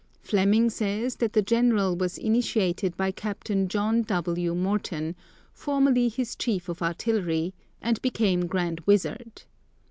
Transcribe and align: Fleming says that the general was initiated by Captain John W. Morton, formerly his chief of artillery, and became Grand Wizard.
Fleming 0.23 0.71
says 0.71 1.17
that 1.17 1.33
the 1.33 1.43
general 1.43 1.95
was 1.95 2.17
initiated 2.17 2.97
by 2.97 3.11
Captain 3.11 3.67
John 3.67 4.01
W. 4.01 4.55
Morton, 4.55 5.15
formerly 5.53 6.09
his 6.09 6.35
chief 6.35 6.67
of 6.67 6.81
artillery, 6.81 7.53
and 7.83 8.01
became 8.01 8.47
Grand 8.47 8.79
Wizard. 8.87 9.43